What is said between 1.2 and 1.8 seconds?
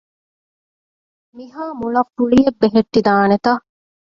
މިހާ